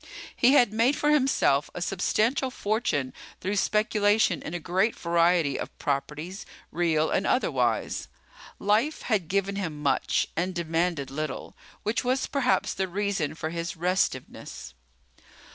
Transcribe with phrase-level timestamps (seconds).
[0.35, 5.77] He had made for himself a substantial fortune through speculation in a great variety of
[5.77, 8.07] properties, real and otherwise.
[8.57, 13.77] Life had given him much and demanded little, which was perhaps the reason for his
[13.77, 14.73] restiveness.